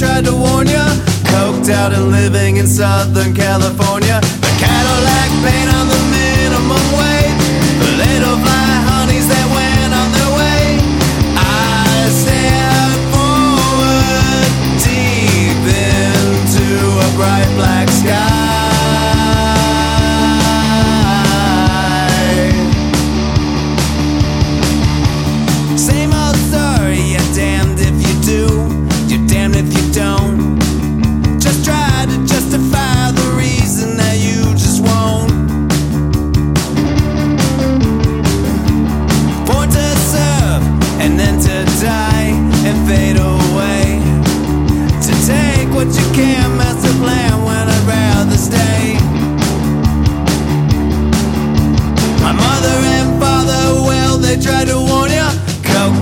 [0.00, 0.88] tried to warn ya.
[1.28, 4.18] Coked out and living in Southern California.
[4.40, 5.79] The Cadillac paint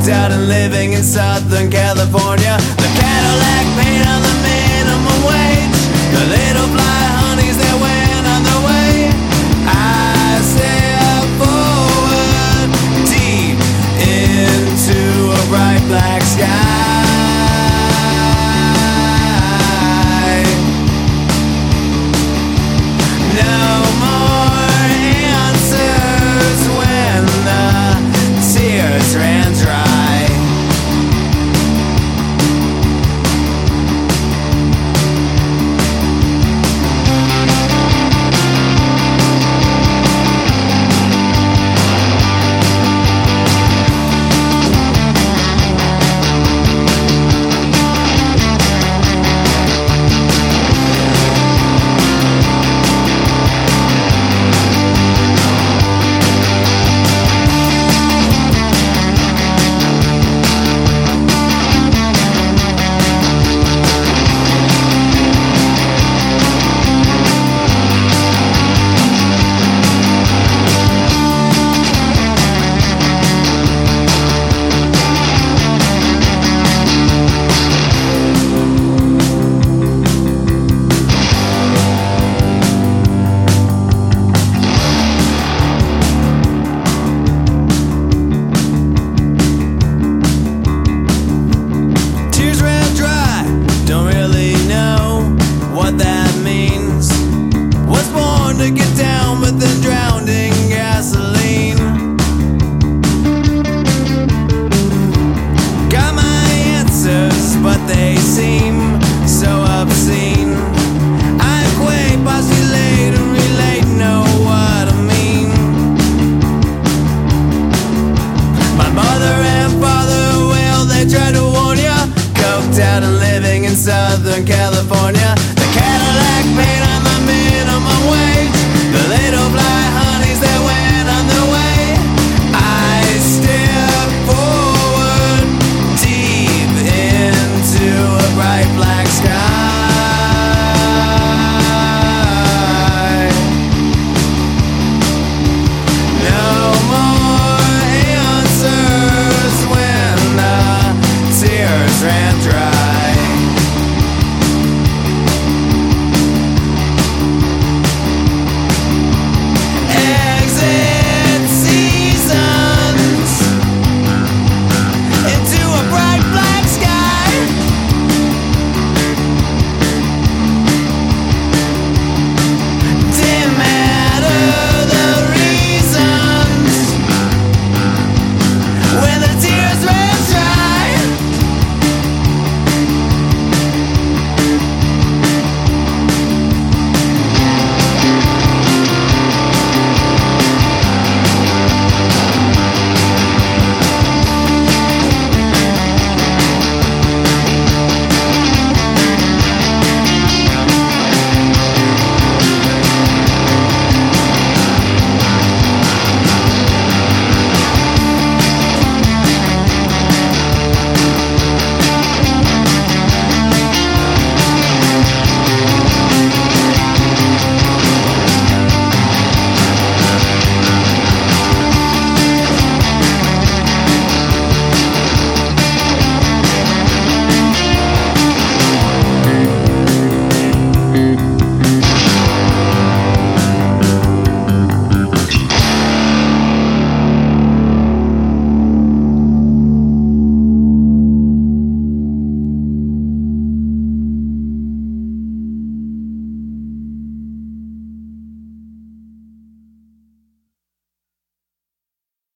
[0.09, 2.57] out and living in Southern California.
[2.77, 4.48] The Cadillac paint on the